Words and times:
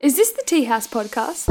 Is 0.00 0.14
this 0.14 0.30
the 0.30 0.44
Tea 0.46 0.62
House 0.62 0.86
podcast? 0.86 1.48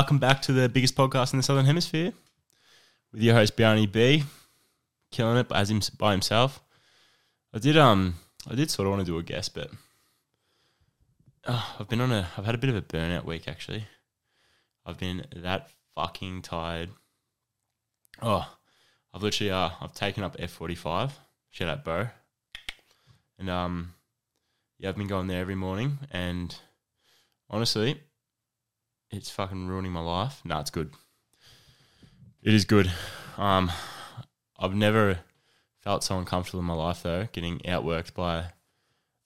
Welcome 0.00 0.18
back 0.18 0.40
to 0.40 0.50
the 0.54 0.66
biggest 0.66 0.96
podcast 0.96 1.34
in 1.34 1.36
the 1.36 1.42
Southern 1.42 1.66
Hemisphere 1.66 2.14
with 3.12 3.20
your 3.20 3.34
host 3.34 3.54
Brownie 3.54 3.86
B, 3.86 4.24
killing 5.10 5.36
it 5.36 5.52
as 5.52 5.70
him 5.70 5.82
by 5.98 6.12
himself. 6.12 6.62
I 7.52 7.58
did 7.58 7.76
um 7.76 8.14
I 8.50 8.54
did 8.54 8.70
sort 8.70 8.86
of 8.86 8.92
want 8.92 9.04
to 9.04 9.12
do 9.12 9.18
a 9.18 9.22
guest, 9.22 9.52
but 9.52 9.70
oh, 11.46 11.76
I've 11.78 11.90
been 11.90 12.00
on 12.00 12.12
a 12.12 12.30
I've 12.38 12.46
had 12.46 12.54
a 12.54 12.58
bit 12.58 12.70
of 12.70 12.76
a 12.76 12.80
burnout 12.80 13.26
week 13.26 13.46
actually. 13.46 13.84
I've 14.86 14.96
been 14.96 15.26
that 15.36 15.68
fucking 15.94 16.40
tired. 16.40 16.88
Oh, 18.22 18.50
I've 19.12 19.22
literally 19.22 19.50
uh 19.50 19.68
I've 19.82 19.92
taken 19.92 20.24
up 20.24 20.34
F 20.38 20.50
forty 20.50 20.76
five. 20.76 21.12
Shout 21.50 21.68
out 21.68 21.84
Bo. 21.84 22.08
And 23.38 23.50
um 23.50 23.92
yeah, 24.78 24.88
I've 24.88 24.96
been 24.96 25.08
going 25.08 25.26
there 25.26 25.42
every 25.42 25.56
morning, 25.56 25.98
and 26.10 26.56
honestly, 27.50 28.00
it's 29.10 29.30
fucking 29.30 29.68
ruining 29.68 29.92
my 29.92 30.00
life. 30.00 30.40
No, 30.44 30.58
it's 30.60 30.70
good. 30.70 30.92
It 32.42 32.54
is 32.54 32.64
good. 32.64 32.90
Um, 33.36 33.70
I've 34.58 34.74
never 34.74 35.20
felt 35.82 36.04
so 36.04 36.18
uncomfortable 36.18 36.60
in 36.60 36.66
my 36.66 36.74
life 36.74 37.02
though, 37.02 37.28
getting 37.32 37.58
outworked 37.60 38.14
by 38.14 38.46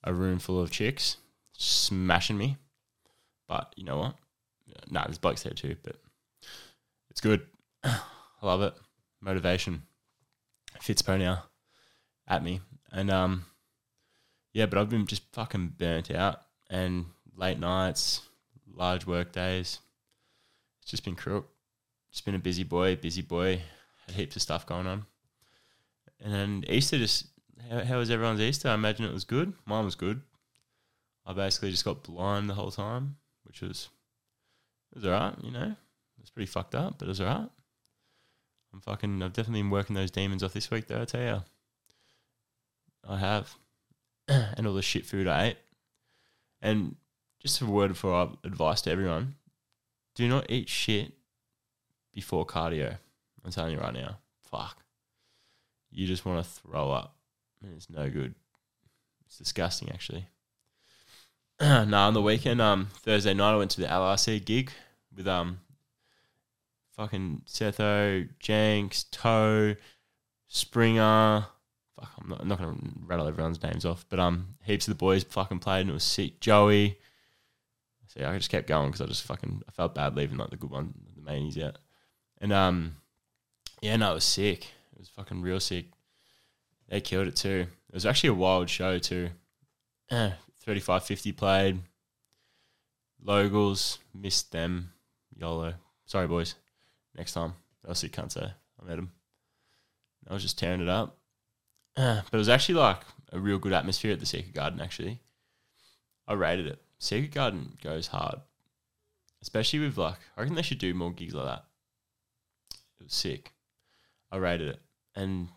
a 0.03 0.13
room 0.13 0.39
full 0.39 0.61
of 0.61 0.71
chicks 0.71 1.17
smashing 1.53 2.37
me. 2.37 2.57
But 3.47 3.73
you 3.75 3.83
know 3.83 3.97
what? 3.97 4.15
Nah, 4.89 5.05
there's 5.05 5.17
blokes 5.17 5.43
there 5.43 5.53
too, 5.53 5.75
but 5.83 5.95
it's 7.09 7.21
good. 7.21 7.45
I 7.83 7.99
love 8.41 8.61
it. 8.61 8.73
Motivation. 9.21 9.83
Fitzpo 10.81 11.17
now 11.17 11.43
at 12.27 12.43
me. 12.43 12.61
And 12.91 13.09
um 13.09 13.45
yeah, 14.53 14.65
but 14.65 14.79
I've 14.79 14.89
been 14.89 15.05
just 15.05 15.23
fucking 15.33 15.75
burnt 15.77 16.11
out 16.11 16.41
and 16.69 17.05
late 17.35 17.59
nights, 17.59 18.21
large 18.75 19.05
work 19.05 19.31
days. 19.31 19.79
It's 20.81 20.91
just 20.91 21.05
been 21.05 21.15
crook. 21.15 21.49
Just 22.11 22.25
been 22.25 22.35
a 22.35 22.39
busy 22.39 22.63
boy, 22.63 22.95
busy 22.95 23.21
boy. 23.21 23.61
Had 24.05 24.15
heaps 24.15 24.35
of 24.35 24.41
stuff 24.41 24.65
going 24.65 24.87
on. 24.87 25.05
And 26.23 26.33
then 26.33 26.63
Easter 26.69 26.97
just 26.97 27.27
how, 27.69 27.83
how 27.83 27.97
was 27.97 28.09
everyone's 28.09 28.41
Easter? 28.41 28.69
I 28.69 28.73
imagine 28.73 29.05
it 29.05 29.13
was 29.13 29.23
good. 29.23 29.53
Mine 29.65 29.85
was 29.85 29.95
good. 29.95 30.21
I 31.25 31.33
basically 31.33 31.71
just 31.71 31.85
got 31.85 32.03
blind 32.03 32.49
the 32.49 32.53
whole 32.53 32.71
time, 32.71 33.17
which 33.43 33.61
was 33.61 33.89
it 34.91 34.99
was 34.99 35.05
alright, 35.05 35.35
you 35.43 35.51
know. 35.51 35.71
It 36.17 36.21
was 36.21 36.29
pretty 36.29 36.47
fucked 36.47 36.75
up, 36.75 36.99
but 36.99 37.05
it 37.05 37.09
was 37.09 37.21
alright. 37.21 37.49
I'm 38.73 38.81
fucking 38.81 39.23
I've 39.23 39.33
definitely 39.33 39.61
been 39.61 39.71
working 39.71 39.95
those 39.95 40.11
demons 40.11 40.43
off 40.43 40.53
this 40.53 40.69
week 40.69 40.87
though, 40.87 41.01
I 41.01 41.05
tell 41.05 41.21
you. 41.21 41.43
I 43.07 43.17
have. 43.17 43.55
and 44.27 44.67
all 44.67 44.73
the 44.73 44.81
shit 44.81 45.05
food 45.05 45.27
I 45.27 45.47
ate. 45.47 45.57
And 46.61 46.95
just 47.45 47.61
a 47.61 47.65
word 47.65 47.95
for 47.95 48.31
advice 48.43 48.81
to 48.81 48.91
everyone: 48.91 49.35
do 50.15 50.27
not 50.27 50.49
eat 50.49 50.67
shit 50.67 51.13
before 52.11 52.43
cardio. 52.45 52.97
I'm 53.43 53.51
telling 53.51 53.73
you 53.73 53.79
right 53.79 53.93
now, 53.93 54.17
fuck. 54.49 54.77
You 55.91 56.07
just 56.07 56.25
want 56.25 56.43
to 56.43 56.49
throw 56.49 56.91
up, 56.91 57.15
and 57.61 57.75
it's 57.75 57.87
no 57.87 58.09
good. 58.09 58.33
It's 59.27 59.37
disgusting, 59.37 59.91
actually. 59.91 60.25
nah, 61.61 62.07
on 62.07 62.15
the 62.15 62.21
weekend, 62.21 62.61
um, 62.61 62.87
Thursday 63.03 63.35
night, 63.35 63.53
I 63.53 63.57
went 63.57 63.71
to 63.71 63.81
the 63.81 63.87
LRC 63.87 64.43
gig 64.43 64.71
with 65.15 65.27
um, 65.27 65.59
fucking 66.95 67.43
Setho, 67.45 68.27
Jenks, 68.39 69.03
Toe, 69.11 69.75
Springer, 70.47 71.45
fuck, 71.95 72.09
I'm 72.19 72.29
not, 72.29 72.41
I'm 72.41 72.47
not 72.47 72.57
going 72.57 72.75
to 72.75 73.05
rattle 73.05 73.27
everyone's 73.27 73.61
names 73.61 73.85
off, 73.85 74.03
but 74.09 74.19
um, 74.19 74.55
heaps 74.63 74.87
of 74.87 74.93
the 74.93 74.97
boys 74.97 75.23
fucking 75.23 75.59
played 75.59 75.81
and 75.81 75.91
it 75.91 75.93
was 75.93 76.03
sick. 76.03 76.39
Joey. 76.39 76.97
So 78.15 78.23
yeah, 78.23 78.31
I 78.31 78.37
just 78.37 78.49
kept 78.49 78.67
going 78.67 78.91
because 78.91 79.01
I 79.01 79.07
just 79.07 79.23
fucking 79.23 79.63
I 79.67 79.71
felt 79.71 79.95
bad 79.95 80.15
leaving 80.15 80.37
like 80.37 80.49
the 80.49 80.55
good 80.55 80.71
one, 80.71 80.93
the 81.15 81.21
mainies 81.21 81.61
out. 81.61 81.77
And 82.39 82.53
um, 82.53 82.95
yeah, 83.81 83.95
no, 83.97 84.11
it 84.11 84.15
was 84.15 84.23
sick. 84.23 84.65
It 84.93 84.99
was 84.99 85.09
fucking 85.09 85.41
real 85.41 85.59
sick. 85.59 85.87
They 86.87 87.01
killed 87.01 87.27
it 87.27 87.35
too. 87.35 87.67
It 87.89 87.93
was 87.93 88.05
actually 88.05 88.29
a 88.29 88.35
wild 88.35 88.69
show 88.69 88.99
too. 88.99 89.29
35 90.61 91.03
50 91.03 91.31
played. 91.33 91.79
Locals, 93.21 93.99
missed 94.13 94.51
them. 94.51 94.91
YOLO. 95.35 95.73
Sorry, 96.05 96.27
boys. 96.27 96.55
Next 97.17 97.33
time. 97.33 97.53
Sick, 97.93 98.11
can't 98.11 98.31
say. 98.31 98.45
I 98.81 98.87
met 98.87 98.95
them. 98.95 99.11
I 100.27 100.33
was 100.33 100.43
just 100.43 100.57
tearing 100.57 100.81
it 100.81 100.89
up. 100.89 101.17
but 102.29 102.33
it 102.33 102.37
was 102.37 102.49
actually 102.49 102.75
like 102.75 103.01
a 103.31 103.39
real 103.39 103.59
good 103.59 103.73
atmosphere 103.73 104.13
at 104.13 104.19
the 104.19 104.25
Secret 104.25 104.53
Garden. 104.53 104.81
Actually, 104.81 105.19
I 106.27 106.33
rated 106.33 106.67
it. 106.67 106.81
Secret 107.05 107.35
Garden 107.35 107.77
goes 107.83 108.07
hard, 108.07 108.39
especially 109.39 109.77
with 109.77 109.95
like. 109.95 110.17
I 110.35 110.41
reckon 110.41 110.55
they 110.55 110.63
should 110.63 110.79
do 110.79 110.95
more 110.95 111.11
gigs 111.11 111.35
like 111.35 111.45
that. 111.45 111.65
It 112.99 113.03
was 113.03 113.13
sick. 113.13 113.53
I 114.31 114.37
rated 114.37 114.69
it, 114.69 114.79
and 115.15 115.49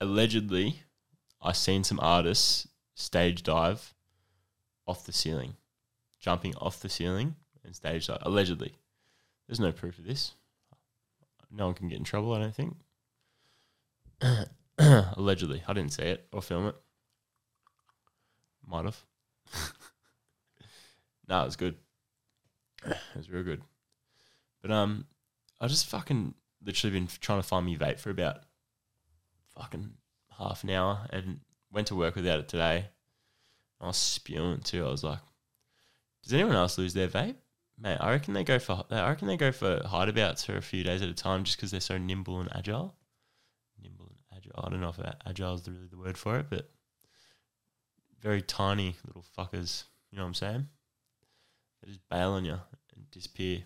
allegedly, 0.00 0.82
I 1.40 1.52
seen 1.52 1.84
some 1.84 2.00
artists 2.00 2.66
stage 2.96 3.44
dive 3.44 3.94
off 4.84 5.06
the 5.06 5.12
ceiling, 5.12 5.54
jumping 6.18 6.56
off 6.56 6.80
the 6.80 6.88
ceiling 6.88 7.36
and 7.64 7.76
stage 7.76 8.08
dive. 8.08 8.18
Allegedly, 8.22 8.74
there's 9.46 9.60
no 9.60 9.70
proof 9.70 10.00
of 10.00 10.04
this. 10.04 10.32
No 11.48 11.66
one 11.66 11.74
can 11.74 11.86
get 11.86 11.98
in 11.98 12.04
trouble. 12.04 12.32
I 12.32 12.40
don't 12.40 12.56
think. 12.56 12.76
Allegedly. 15.16 15.62
I 15.68 15.74
didn't 15.74 15.92
see 15.92 16.02
it 16.02 16.26
or 16.32 16.42
film 16.42 16.66
it. 16.66 16.74
Might 18.66 18.86
have. 18.86 19.04
No, 21.32 21.40
it 21.40 21.46
was 21.46 21.56
good. 21.56 21.76
It 22.84 22.96
was 23.16 23.30
real 23.30 23.42
good. 23.42 23.62
But 24.60 24.70
um 24.70 25.06
I 25.60 25.66
just 25.66 25.86
fucking 25.86 26.34
literally 26.62 26.98
been 26.98 27.08
trying 27.20 27.40
to 27.40 27.46
find 27.46 27.64
me 27.64 27.76
vape 27.76 27.98
for 27.98 28.10
about 28.10 28.40
fucking 29.56 29.92
half 30.38 30.62
an 30.62 30.70
hour 30.70 31.06
and 31.10 31.40
went 31.72 31.86
to 31.86 31.94
work 31.94 32.16
without 32.16 32.40
it 32.40 32.48
today. 32.48 32.88
I 33.80 33.86
was 33.86 33.96
spewing 33.96 34.60
too. 34.60 34.86
I 34.86 34.90
was 34.90 35.02
like, 35.02 35.20
does 36.22 36.34
anyone 36.34 36.54
else 36.54 36.76
lose 36.76 36.92
their 36.92 37.08
vape? 37.08 37.36
Mate, 37.78 37.96
I 37.98 38.10
reckon 38.10 38.34
they 38.34 38.44
go 38.44 38.58
for 38.58 38.84
I 38.90 39.08
reckon 39.08 39.26
they 39.26 39.38
go 39.38 39.52
for 39.52 39.78
hideabouts 39.80 40.44
for 40.44 40.56
a 40.58 40.62
few 40.62 40.84
days 40.84 41.00
at 41.00 41.08
a 41.08 41.14
time 41.14 41.44
just 41.44 41.56
because 41.56 41.70
they're 41.70 41.80
so 41.80 41.96
nimble 41.96 42.40
and 42.40 42.54
agile. 42.54 42.94
Nimble 43.82 44.10
and 44.10 44.38
agile. 44.38 44.64
I 44.64 44.68
don't 44.68 44.82
know 44.82 44.90
if 44.90 45.00
agile 45.26 45.54
is 45.54 45.66
really 45.66 45.86
the 45.86 45.96
word 45.96 46.18
for 46.18 46.38
it, 46.38 46.46
but 46.50 46.68
very 48.20 48.42
tiny 48.42 48.96
little 49.06 49.24
fuckers. 49.38 49.84
You 50.10 50.18
know 50.18 50.24
what 50.24 50.28
I'm 50.28 50.34
saying? 50.34 50.68
They 51.82 51.88
just 51.88 52.08
bail 52.08 52.32
on 52.32 52.44
you 52.44 52.58
and 52.94 53.10
disappear. 53.10 53.60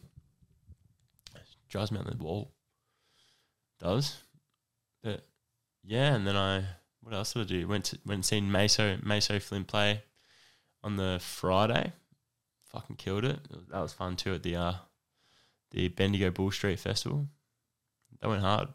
drives 1.69 1.93
me 1.93 1.99
on 1.99 2.07
the 2.07 2.23
wall. 2.23 2.53
Does, 3.79 4.17
but 5.03 5.27
yeah. 5.85 6.15
And 6.15 6.27
then 6.27 6.37
I 6.37 6.65
what 7.03 7.15
else 7.15 7.35
did 7.35 7.43
I 7.43 7.45
do? 7.45 7.69
Went 7.69 7.85
to, 7.87 7.99
went 8.07 8.17
and 8.17 8.25
seen 8.25 8.51
Meso 8.51 9.01
Meso 9.03 9.41
Flynn 9.41 9.65
play 9.65 10.03
on 10.83 10.97
the 10.97 11.19
Friday. 11.21 11.93
Fucking 12.73 12.97
killed 12.97 13.25
it. 13.25 13.39
That 13.71 13.81
was 13.81 13.93
fun 13.93 14.17
too 14.17 14.35
at 14.35 14.43
the 14.43 14.57
uh, 14.57 14.73
the 15.71 15.89
Bendigo 15.89 16.31
Bull 16.31 16.51
Street 16.51 16.81
Festival. 16.81 17.29
That 18.21 18.29
went 18.29 18.43
hard. 18.43 18.69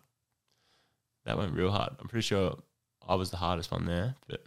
That 1.25 1.37
went 1.37 1.53
real 1.53 1.71
hard. 1.71 1.94
I'm 1.99 2.07
pretty 2.07 2.25
sure 2.25 2.57
I 3.07 3.15
was 3.15 3.31
the 3.31 3.37
hardest 3.37 3.71
one 3.71 3.85
there, 3.85 4.15
but 4.27 4.44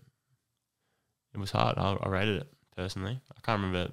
it 1.34 1.38
was 1.38 1.50
hard. 1.50 1.76
I, 1.76 1.96
I 2.00 2.08
rated 2.08 2.42
it 2.42 2.48
personally. 2.76 3.20
I 3.36 3.40
can't 3.42 3.60
remember 3.60 3.92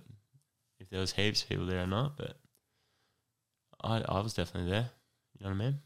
if 0.82 0.90
there 0.90 1.00
was 1.00 1.14
heaps 1.14 1.44
of 1.44 1.50
people 1.50 1.66
there 1.66 1.84
or 1.84 1.88
not, 1.88 2.18
but 2.18 2.38
I 3.82 4.02
I 4.08 4.20
was 4.20 4.34
definitely 4.34 4.72
there. 4.72 4.90
You 5.38 5.46
know 5.46 5.56
what 5.56 5.62
I 5.62 5.66
mean? 5.66 5.80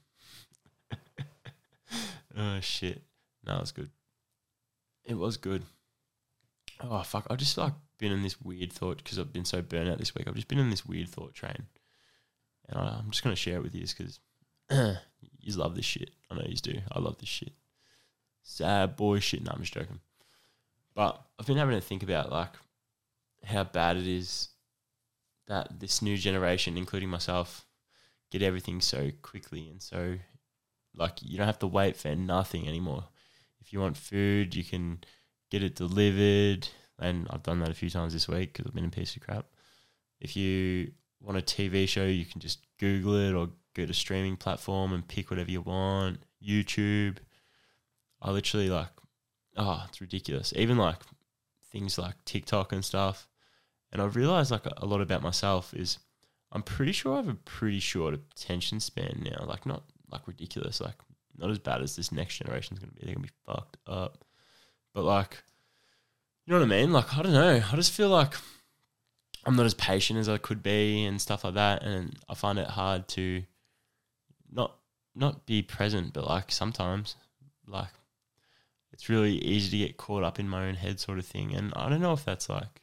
oh 2.58 2.60
shit! 2.62 3.04
No, 3.46 3.58
it 3.58 3.62
was 3.62 3.72
good. 3.72 3.90
It 5.04 5.18
was 5.18 5.38
good. 5.38 5.64
Oh 6.82 7.04
fuck! 7.04 7.28
I 7.30 7.36
just 7.36 7.58
like 7.58 7.74
been 7.98 8.14
in 8.14 8.24
this 8.24 8.42
weird 8.42 8.72
thought 8.72 8.98
because 8.98 9.20
I've 9.20 9.34
been 9.34 9.46
so 9.46 9.62
burnt 9.62 9.90
out 9.90 9.98
this 9.98 10.16
week. 10.16 10.28
I've 10.28 10.36
just 10.36 10.48
been 10.48 10.60
in 10.60 10.70
this 10.70 10.86
weird 10.86 11.10
thought 11.10 11.34
train, 11.34 11.68
and 12.70 12.80
I, 12.80 12.98
I'm 13.00 13.12
just 13.12 13.24
gonna 13.24 13.36
share 13.36 13.58
it 13.58 13.64
with 13.64 13.76
you 13.76 13.86
because 13.86 14.20
you 15.42 15.54
love 15.56 15.76
this 15.76 15.86
shit. 15.86 16.12
I 16.32 16.36
know 16.36 16.46
you 16.48 16.56
do. 16.56 16.80
I 16.92 17.00
love 17.00 17.18
this 17.18 17.30
shit. 17.30 17.52
Sad 18.44 18.96
boy 18.96 19.20
shit. 19.20 19.44
No, 19.44 19.52
I'm 19.54 19.62
just 19.62 19.74
joking. 19.74 20.00
But 20.94 21.22
I've 21.38 21.46
been 21.46 21.58
having 21.58 21.76
to 21.76 21.86
think 21.86 22.04
about 22.04 22.32
like 22.32 22.54
how 23.44 23.66
bad 23.66 23.98
it 23.98 24.08
is 24.08 24.50
that 25.48 25.80
this 25.80 26.02
new 26.02 26.18
generation, 26.18 26.78
including 26.78 27.10
myself, 27.10 27.66
get 28.32 28.42
everything 28.42 28.82
so 28.82 29.12
quickly 29.22 29.70
and 29.70 29.82
so 29.82 30.18
like 30.98 31.22
you 31.22 31.38
don't 31.38 31.48
have 31.48 31.60
to 31.60 31.68
wait 31.68 31.96
for 31.96 32.16
nothing 32.16 32.68
anymore. 32.68 33.06
If 33.62 33.74
you 33.74 33.80
want 33.80 33.98
food, 33.98 34.56
you 34.56 34.64
can 34.64 35.00
get 35.50 35.64
it 35.64 35.76
delivered, 35.76 36.68
and 37.00 37.28
I've 37.30 37.44
done 37.44 37.60
that 37.60 37.70
a 37.70 37.76
few 37.76 37.90
times 37.90 38.14
this 38.14 38.28
week 38.28 38.54
because 38.54 38.68
I've 38.68 38.76
been 38.76 38.86
a 38.86 38.90
piece 38.90 39.16
of 39.16 39.22
crap. 39.22 39.46
If 40.20 40.36
you 40.36 40.92
want 41.22 41.38
a 41.38 41.42
TV 41.42 41.88
show, 41.88 42.06
you 42.06 42.26
can 42.26 42.42
just 42.42 42.60
Google 42.80 43.16
it 43.16 43.34
or 43.34 43.50
go 43.74 43.86
to 43.86 43.94
streaming 43.94 44.38
platform 44.38 44.94
and 44.94 45.08
pick 45.08 45.30
whatever 45.30 45.52
you 45.52 45.62
want. 45.62 46.20
YouTube. 46.46 47.18
I 48.22 48.32
literally 48.32 48.70
like, 48.70 48.90
oh, 49.58 49.84
it's 49.88 50.02
ridiculous. 50.02 50.54
Even 50.56 50.78
like 50.78 50.98
things 51.72 51.98
like 51.98 52.16
TikTok 52.26 52.72
and 52.72 52.86
stuff. 52.86 53.28
And 53.92 54.02
I've 54.02 54.16
realized 54.16 54.52
like 54.52 54.66
a 54.66 54.86
lot 54.86 55.02
about 55.02 55.22
myself 55.22 55.74
is 55.74 56.00
I'm 56.52 56.64
pretty 56.64 56.92
sure 56.92 57.14
I 57.14 57.18
have 57.18 57.28
a 57.28 57.36
pretty 57.36 57.80
short 57.80 58.14
attention 58.14 58.80
span 58.80 59.24
now. 59.24 59.46
Like 59.46 59.66
not 59.66 59.84
like 60.12 60.28
ridiculous, 60.28 60.82
like 60.82 60.96
not 61.38 61.50
as 61.50 61.60
bad 61.60 61.82
as 61.82 61.96
this 61.96 62.12
next 62.12 62.38
generation 62.38 62.76
is 62.76 62.80
gonna 62.80 62.94
be. 62.94 63.06
They're 63.06 63.16
gonna 63.16 63.28
be 63.28 63.34
fucked 63.46 63.78
up. 63.88 64.24
But 64.94 65.04
like 65.04 65.44
you 66.46 66.54
know 66.54 66.60
what 66.60 66.66
I 66.66 66.70
mean? 66.70 66.94
Like 66.94 67.18
I 67.18 67.22
don't 67.22 67.34
know. 67.34 67.64
I 67.72 67.76
just 67.76 67.92
feel 67.92 68.10
like 68.10 68.34
I'm 69.46 69.56
not 69.56 69.66
as 69.66 69.74
patient 69.74 70.20
as 70.20 70.30
I 70.30 70.38
could 70.38 70.64
be 70.64 71.06
and 71.06 71.22
stuff 71.22 71.44
like 71.44 71.54
that. 71.56 71.84
And 71.84 72.16
I 72.28 72.36
find 72.36 72.60
it 72.60 72.68
hard 72.68 73.08
to 73.10 73.44
not 74.52 74.76
not 75.16 75.46
be 75.46 75.62
present, 75.62 76.14
but 76.14 76.26
like 76.26 76.52
sometimes 76.52 77.16
like 77.68 77.94
it's 78.92 79.10
really 79.10 79.34
easy 79.40 79.72
to 79.72 79.86
get 79.86 79.98
caught 79.98 80.24
up 80.24 80.40
in 80.40 80.48
my 80.48 80.68
own 80.68 80.76
head 80.76 81.00
sort 81.00 81.20
of 81.20 81.26
thing. 81.26 81.54
And 81.54 81.74
I 81.76 81.90
don't 81.90 82.02
know 82.02 82.14
if 82.14 82.24
that's 82.24 82.50
like 82.50 82.82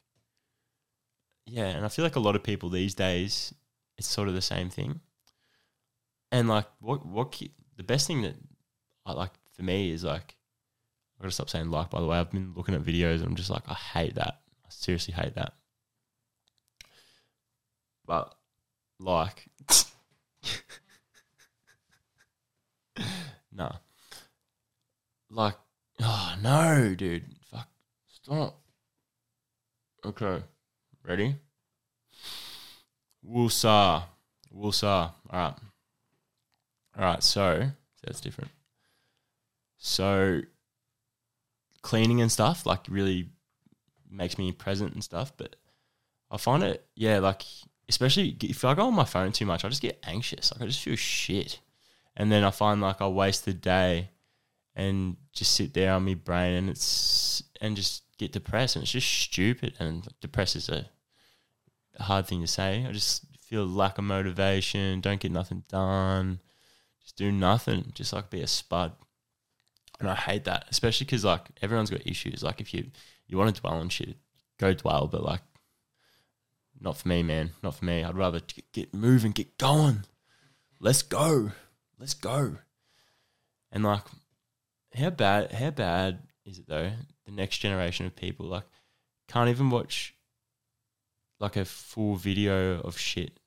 yeah, 1.52 1.66
and 1.66 1.84
I 1.84 1.88
feel 1.88 2.02
like 2.02 2.16
a 2.16 2.20
lot 2.20 2.34
of 2.34 2.42
people 2.42 2.70
these 2.70 2.94
days 2.94 3.52
it's 3.98 4.08
sort 4.08 4.26
of 4.26 4.32
the 4.32 4.40
same 4.40 4.70
thing. 4.70 5.00
And 6.30 6.48
like 6.48 6.64
what 6.80 7.04
what 7.04 7.38
the 7.76 7.82
best 7.82 8.06
thing 8.06 8.22
that 8.22 8.36
I 9.04 9.12
like 9.12 9.32
for 9.54 9.62
me 9.62 9.90
is 9.90 10.02
like 10.02 10.34
I 11.18 11.22
gotta 11.22 11.34
stop 11.34 11.50
saying 11.50 11.70
like 11.70 11.90
by 11.90 12.00
the 12.00 12.06
way. 12.06 12.16
I've 12.16 12.30
been 12.30 12.54
looking 12.56 12.74
at 12.74 12.82
videos 12.82 13.16
and 13.16 13.26
I'm 13.26 13.36
just 13.36 13.50
like 13.50 13.64
I 13.68 13.74
hate 13.74 14.14
that. 14.14 14.40
I 14.64 14.68
seriously 14.70 15.12
hate 15.12 15.34
that. 15.34 15.52
But 18.06 18.34
like 18.98 19.50
nah. 23.52 23.72
Like 25.28 25.56
oh 26.00 26.34
no, 26.40 26.94
dude. 26.94 27.26
Fuck. 27.50 27.68
Stop. 28.08 28.58
Okay. 30.02 30.42
Ready? 31.04 31.36
Woosah. 33.28 34.04
Woosah. 34.54 35.12
Alright. 35.32 35.54
Alright, 36.96 37.22
so 37.22 37.70
that's 38.04 38.20
different. 38.20 38.50
So 39.78 40.42
cleaning 41.82 42.20
and 42.20 42.30
stuff 42.30 42.64
like 42.64 42.86
really 42.88 43.28
makes 44.10 44.38
me 44.38 44.52
present 44.52 44.94
and 44.94 45.02
stuff, 45.02 45.32
but 45.36 45.56
I 46.30 46.36
find 46.36 46.62
it 46.62 46.86
yeah, 46.94 47.18
like 47.18 47.42
especially 47.88 48.36
if 48.42 48.64
I 48.64 48.74
go 48.74 48.86
on 48.86 48.94
my 48.94 49.04
phone 49.04 49.32
too 49.32 49.46
much, 49.46 49.64
I 49.64 49.68
just 49.68 49.82
get 49.82 50.02
anxious. 50.06 50.52
Like 50.52 50.62
I 50.62 50.66
just 50.66 50.82
feel 50.82 50.96
shit. 50.96 51.60
And 52.16 52.30
then 52.30 52.44
I 52.44 52.50
find 52.50 52.80
like 52.80 53.00
I 53.00 53.08
waste 53.08 53.44
the 53.44 53.54
day 53.54 54.10
and 54.74 55.16
just 55.32 55.54
sit 55.54 55.74
there 55.74 55.92
on 55.92 56.04
my 56.04 56.14
brain 56.14 56.54
and 56.54 56.70
it's 56.70 57.42
and 57.60 57.76
just 57.76 58.04
get 58.22 58.32
depressed 58.32 58.76
and 58.76 58.82
it's 58.82 58.92
just 58.92 59.08
stupid 59.08 59.74
and 59.78 60.08
depressed 60.20 60.56
is 60.56 60.68
a 60.68 60.86
hard 61.98 62.26
thing 62.26 62.40
to 62.40 62.46
say. 62.46 62.86
I 62.88 62.92
just 62.92 63.24
feel 63.40 63.66
lack 63.66 63.98
of 63.98 64.04
motivation, 64.04 65.00
don't 65.00 65.20
get 65.20 65.32
nothing 65.32 65.64
done, 65.68 66.40
just 67.02 67.16
do 67.16 67.30
nothing, 67.32 67.92
just 67.94 68.12
like 68.12 68.30
be 68.30 68.40
a 68.40 68.46
spud. 68.46 68.92
And 70.00 70.08
I 70.08 70.14
hate 70.14 70.44
that, 70.44 70.66
especially 70.70 71.04
because 71.04 71.24
like 71.24 71.48
everyone's 71.60 71.90
got 71.90 72.06
issues. 72.06 72.42
Like 72.42 72.60
if 72.60 72.72
you 72.72 72.90
you 73.26 73.38
want 73.38 73.54
to 73.54 73.60
dwell 73.60 73.74
on 73.74 73.88
shit, 73.88 74.16
go 74.58 74.72
dwell, 74.72 75.06
but 75.06 75.22
like 75.22 75.42
not 76.80 76.96
for 76.96 77.08
me, 77.08 77.22
man. 77.22 77.52
Not 77.62 77.76
for 77.76 77.84
me. 77.84 78.02
I'd 78.02 78.16
rather 78.16 78.40
get 78.72 78.92
moving, 78.92 79.30
get 79.32 79.56
going. 79.56 80.04
Let's 80.80 81.02
go. 81.02 81.52
Let's 81.98 82.14
go. 82.14 82.56
And 83.70 83.84
like, 83.84 84.02
how 84.94 85.10
bad? 85.10 85.52
How 85.52 85.70
bad 85.70 86.18
is 86.44 86.58
it 86.58 86.66
though? 86.66 86.90
The 87.26 87.32
next 87.32 87.58
generation 87.58 88.06
of 88.06 88.16
people 88.16 88.46
like 88.46 88.64
can't 89.28 89.48
even 89.48 89.70
watch 89.70 90.14
like 91.40 91.56
a 91.56 91.64
full 91.64 92.16
video 92.16 92.80
of 92.80 92.98
shit. 92.98 93.38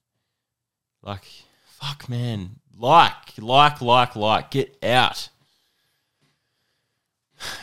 Like, 1.01 1.25
fuck, 1.65 2.09
man. 2.09 2.59
Like, 2.77 3.37
like, 3.39 3.81
like, 3.81 4.15
like. 4.15 4.51
Get 4.51 4.77
out. 4.83 5.29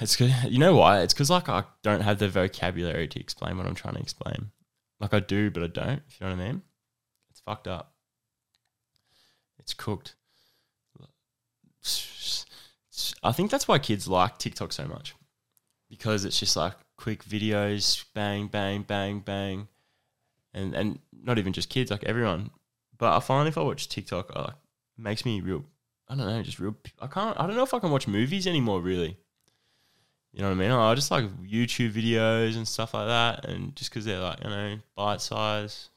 It's 0.00 0.17
good. 0.17 0.32
You 0.49 0.59
know 0.59 0.76
why? 0.76 1.00
It's 1.00 1.14
because 1.14 1.31
like 1.31 1.49
I 1.49 1.64
don't 1.82 2.03
have 2.03 2.19
the 2.19 2.29
vocabulary 2.29 3.09
to 3.09 3.20
explain 3.20 3.56
what 3.56 3.67
I'm 3.67 3.75
trying 3.75 3.94
to 3.94 4.00
explain. 4.00 4.50
Like 5.00 5.14
I 5.14 5.20
do, 5.20 5.50
but 5.50 5.62
I 5.62 5.67
don't. 5.67 6.03
If 6.09 6.20
you 6.20 6.26
know 6.26 6.37
what 6.37 6.43
I 6.43 6.47
mean? 6.47 6.62
It's 7.31 7.41
fucked 7.41 7.67
up. 7.67 7.94
It's 9.59 9.75
cooked. 9.75 10.14
I 13.23 13.32
think 13.32 13.50
that's 13.50 13.67
why 13.67 13.79
kids 13.79 14.06
like 14.06 14.38
TikTok 14.38 14.73
so 14.73 14.87
much 14.87 15.14
because 15.92 16.24
it's 16.24 16.40
just 16.40 16.56
like 16.56 16.72
quick 16.96 17.22
videos, 17.22 18.06
bang, 18.14 18.46
bang, 18.46 18.80
bang, 18.80 19.20
bang, 19.20 19.68
and 20.54 20.74
and 20.74 20.98
not 21.12 21.38
even 21.38 21.52
just 21.52 21.68
kids, 21.68 21.90
like 21.90 22.02
everyone. 22.04 22.50
But 22.96 23.14
I 23.14 23.20
find 23.20 23.46
if 23.46 23.58
I 23.58 23.60
watch 23.60 23.90
TikTok, 23.90 24.32
uh, 24.34 24.52
it 24.96 25.02
makes 25.02 25.26
me 25.26 25.42
real. 25.42 25.64
I 26.08 26.14
don't 26.14 26.26
know, 26.26 26.42
just 26.42 26.58
real. 26.58 26.74
I 26.98 27.08
can't. 27.08 27.38
I 27.38 27.46
don't 27.46 27.56
know 27.56 27.62
if 27.62 27.74
I 27.74 27.78
can 27.78 27.90
watch 27.90 28.08
movies 28.08 28.46
anymore. 28.46 28.80
Really, 28.80 29.18
you 30.32 30.40
know 30.40 30.48
what 30.48 30.54
I 30.54 30.60
mean? 30.60 30.70
I 30.70 30.94
just 30.94 31.10
like 31.10 31.26
YouTube 31.42 31.92
videos 31.92 32.56
and 32.56 32.66
stuff 32.66 32.94
like 32.94 33.08
that, 33.08 33.44
and 33.44 33.76
just 33.76 33.90
because 33.90 34.06
they're 34.06 34.18
like 34.18 34.42
you 34.42 34.48
know 34.48 34.78
bite 34.96 35.20
size, 35.20 35.90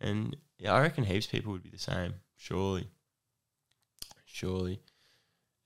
and 0.00 0.36
yeah, 0.58 0.72
I 0.72 0.80
reckon 0.80 1.04
heaps 1.04 1.26
of 1.26 1.32
people 1.32 1.52
would 1.52 1.62
be 1.62 1.70
the 1.70 1.78
same. 1.78 2.14
Surely, 2.36 2.88
surely, 4.24 4.80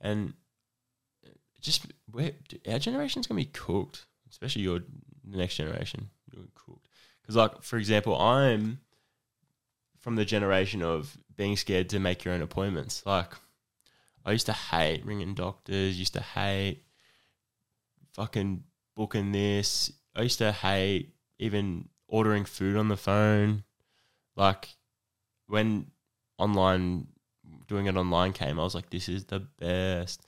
and 0.02 0.34
just 1.62 1.86
where 2.10 2.32
our 2.68 2.78
generation's 2.78 3.26
gonna 3.26 3.40
be 3.40 3.46
cooked, 3.46 4.06
especially 4.30 4.62
your 4.62 4.80
next 5.24 5.56
generation. 5.56 6.10
You're 6.30 6.44
cooked 6.54 6.86
because, 7.22 7.36
like 7.36 7.62
for 7.62 7.78
example, 7.78 8.20
I'm 8.20 8.80
from 10.00 10.16
the 10.16 10.24
generation 10.24 10.82
of 10.82 11.16
being 11.36 11.56
scared 11.56 11.88
to 11.90 12.00
make 12.00 12.24
your 12.24 12.34
own 12.34 12.42
appointments. 12.42 13.02
Like, 13.06 13.32
I 14.24 14.32
used 14.32 14.46
to 14.46 14.52
hate 14.52 15.06
ringing 15.06 15.34
doctors. 15.34 15.98
Used 15.98 16.14
to 16.14 16.20
hate 16.20 16.84
fucking 18.12 18.64
booking 18.94 19.32
this. 19.32 19.92
I 20.14 20.22
used 20.22 20.38
to 20.38 20.52
hate 20.52 21.14
even 21.38 21.88
ordering 22.08 22.44
food 22.44 22.76
on 22.76 22.88
the 22.88 22.96
phone. 22.96 23.64
Like 24.36 24.68
when 25.46 25.90
online 26.38 27.08
doing 27.68 27.86
it 27.86 27.96
online 27.96 28.32
came, 28.32 28.60
I 28.60 28.62
was 28.62 28.74
like, 28.74 28.90
this 28.90 29.08
is 29.08 29.24
the 29.24 29.40
best. 29.40 30.26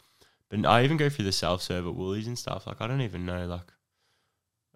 But 0.51 0.67
I 0.67 0.85
even 0.85 0.97
go 0.97 1.09
through 1.09 1.25
the 1.25 1.33
self 1.33 1.63
serve 1.63 1.87
at 1.87 1.95
Woolies 1.95 2.27
and 2.27 2.39
stuff. 2.39 2.67
Like 2.67 2.81
I 2.81 2.87
don't 2.87 3.01
even 3.01 3.27
know. 3.27 3.47
Like 3.47 3.73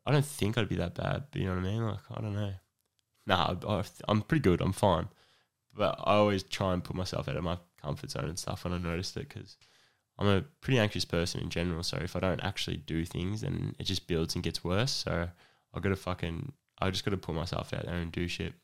I 0.06 0.12
don't 0.12 0.24
think 0.24 0.56
I'd 0.56 0.68
be 0.68 0.76
that 0.76 0.94
bad. 0.94 1.24
But 1.30 1.40
you 1.40 1.46
know 1.48 1.54
what 1.54 1.64
I 1.64 1.70
mean? 1.70 1.86
Like 1.86 2.00
I 2.10 2.20
don't 2.20 2.34
know. 2.34 2.52
Nah, 3.26 3.56
I, 3.66 3.84
I'm 4.08 4.22
pretty 4.22 4.42
good. 4.42 4.60
I'm 4.60 4.72
fine. 4.72 5.08
But 5.74 5.96
I 6.02 6.14
always 6.14 6.42
try 6.42 6.72
and 6.72 6.82
put 6.82 6.96
myself 6.96 7.28
out 7.28 7.36
of 7.36 7.44
my 7.44 7.58
comfort 7.80 8.10
zone 8.10 8.24
and 8.24 8.38
stuff 8.38 8.64
when 8.64 8.72
I 8.72 8.78
noticed 8.78 9.16
it 9.16 9.28
because 9.28 9.56
I'm 10.18 10.26
a 10.26 10.42
pretty 10.60 10.78
anxious 10.78 11.04
person 11.04 11.40
in 11.40 11.50
general. 11.50 11.82
So 11.82 11.98
if 11.98 12.16
I 12.16 12.20
don't 12.20 12.42
actually 12.42 12.78
do 12.78 13.04
things, 13.04 13.42
then 13.42 13.76
it 13.78 13.84
just 13.84 14.08
builds 14.08 14.34
and 14.34 14.42
gets 14.42 14.64
worse. 14.64 14.90
So 14.90 15.28
I 15.74 15.80
got 15.80 15.90
to 15.90 15.96
fucking, 15.96 16.52
I 16.80 16.90
just 16.90 17.04
got 17.04 17.12
to 17.12 17.16
put 17.16 17.34
myself 17.34 17.72
out 17.72 17.84
there 17.86 17.94
and 17.94 18.10
do 18.10 18.26
shit. 18.26 18.54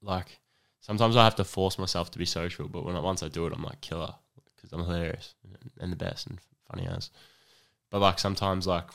Like 0.00 0.38
sometimes 0.80 1.16
I 1.16 1.24
have 1.24 1.34
to 1.36 1.44
force 1.44 1.78
myself 1.78 2.10
to 2.12 2.18
be 2.18 2.24
social, 2.24 2.68
but 2.68 2.84
when 2.84 2.94
I, 2.94 3.00
once 3.00 3.22
I 3.22 3.28
do 3.28 3.46
it, 3.46 3.52
I'm 3.52 3.64
like 3.64 3.80
killer 3.80 4.14
because 4.58 4.72
I'm 4.72 4.84
hilarious 4.84 5.34
and 5.80 5.92
the 5.92 5.96
best 5.96 6.26
and 6.26 6.38
funny 6.70 6.86
as. 6.86 7.10
But 7.90 8.00
like 8.00 8.18
sometimes, 8.18 8.66
like 8.66 8.86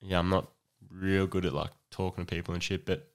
yeah, 0.00 0.18
I'm 0.18 0.30
not 0.30 0.50
real 0.90 1.26
good 1.26 1.44
at 1.44 1.52
like 1.52 1.70
talking 1.90 2.24
to 2.24 2.34
people 2.34 2.54
and 2.54 2.62
shit, 2.62 2.86
but 2.86 3.08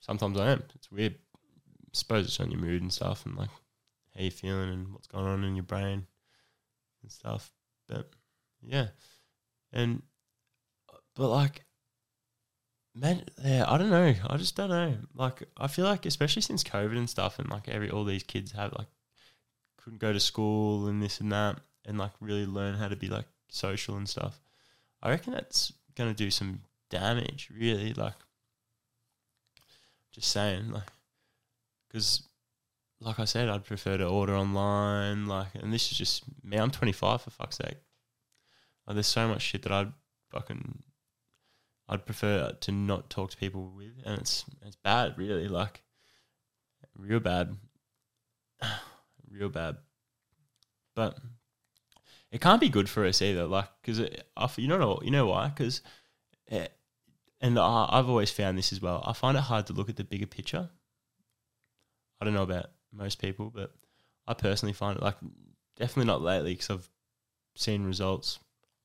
sometimes 0.00 0.38
I 0.38 0.52
am. 0.52 0.62
It's 0.74 0.90
weird. 0.90 1.16
I 1.36 1.90
suppose 1.92 2.26
it's 2.26 2.40
on 2.40 2.50
your 2.50 2.60
mood 2.60 2.82
and 2.82 2.92
stuff, 2.92 3.26
and 3.26 3.36
like 3.36 3.50
how 4.16 4.22
you 4.22 4.30
feeling 4.30 4.70
and 4.70 4.92
what's 4.92 5.06
going 5.06 5.26
on 5.26 5.44
in 5.44 5.56
your 5.56 5.64
brain 5.64 6.06
and 7.02 7.12
stuff. 7.12 7.52
But 7.88 8.10
yeah, 8.62 8.88
and 9.72 10.02
but 11.14 11.28
like, 11.28 11.64
man, 12.94 13.24
yeah, 13.44 13.64
I 13.68 13.78
don't 13.78 13.90
know. 13.90 14.14
I 14.28 14.36
just 14.36 14.56
don't 14.56 14.70
know. 14.70 14.94
Like, 15.14 15.44
I 15.56 15.66
feel 15.66 15.84
like 15.84 16.06
especially 16.06 16.42
since 16.42 16.64
COVID 16.64 16.96
and 16.96 17.10
stuff, 17.10 17.38
and 17.38 17.50
like 17.50 17.68
every 17.68 17.90
all 17.90 18.04
these 18.04 18.22
kids 18.22 18.52
have 18.52 18.72
like 18.78 18.88
couldn't 19.84 20.00
go 20.00 20.12
to 20.12 20.20
school 20.20 20.86
and 20.86 21.02
this 21.02 21.20
and 21.20 21.30
that, 21.30 21.60
and 21.84 21.98
like 21.98 22.12
really 22.20 22.46
learn 22.46 22.74
how 22.74 22.88
to 22.88 22.96
be 22.96 23.08
like 23.08 23.26
social 23.48 23.96
and 23.96 24.08
stuff. 24.08 24.40
I 25.02 25.10
reckon 25.10 25.34
that's 25.34 25.72
gonna 25.94 26.14
do 26.14 26.30
some 26.30 26.60
damage. 26.90 27.50
Really, 27.54 27.92
like, 27.92 28.14
just 30.12 30.30
saying, 30.30 30.70
like, 30.70 30.90
because, 31.88 32.22
like 33.00 33.18
I 33.20 33.24
said, 33.24 33.48
I'd 33.48 33.64
prefer 33.64 33.98
to 33.98 34.06
order 34.06 34.34
online. 34.34 35.26
Like, 35.26 35.54
and 35.54 35.72
this 35.72 35.92
is 35.92 35.98
just 35.98 36.24
me. 36.42 36.56
I'm 36.56 36.70
25 36.70 37.22
for 37.22 37.30
fuck's 37.30 37.56
sake. 37.56 37.76
Like, 38.86 38.94
there's 38.94 39.06
so 39.06 39.28
much 39.28 39.42
shit 39.42 39.62
that 39.62 39.72
I'd 39.72 39.92
fucking, 40.30 40.82
I'd 41.88 42.06
prefer 42.06 42.52
to 42.52 42.72
not 42.72 43.10
talk 43.10 43.30
to 43.30 43.36
people 43.36 43.72
with, 43.76 43.92
and 44.04 44.18
it's 44.18 44.44
it's 44.64 44.76
bad, 44.76 45.18
really. 45.18 45.48
Like, 45.48 45.82
real 46.96 47.20
bad, 47.20 47.56
real 49.34 49.48
bad. 49.48 49.76
But 50.94 51.18
it 52.30 52.40
can't 52.40 52.60
be 52.60 52.68
good 52.68 52.88
for 52.88 53.04
us 53.04 53.22
either. 53.22 53.46
Like, 53.46 53.68
because 53.82 53.98
you 54.56 54.68
know, 54.68 55.00
you 55.02 55.10
know 55.10 55.26
why? 55.26 55.48
Because, 55.48 55.82
eh, 56.50 56.68
and 57.40 57.58
I, 57.58 57.88
I've 57.90 58.08
always 58.08 58.30
found 58.30 58.56
this 58.56 58.72
as 58.72 58.80
well. 58.80 59.02
I 59.06 59.12
find 59.12 59.36
it 59.36 59.42
hard 59.42 59.66
to 59.66 59.72
look 59.72 59.88
at 59.88 59.96
the 59.96 60.04
bigger 60.04 60.26
picture. 60.26 60.68
I 62.20 62.24
don't 62.24 62.34
know 62.34 62.42
about 62.42 62.66
most 62.92 63.20
people, 63.20 63.50
but 63.54 63.72
I 64.26 64.34
personally 64.34 64.72
find 64.72 64.96
it 64.96 65.02
like 65.02 65.16
definitely 65.76 66.06
not 66.06 66.22
lately 66.22 66.54
because 66.54 66.70
I've 66.70 66.90
seen 67.56 67.84
results 67.84 68.38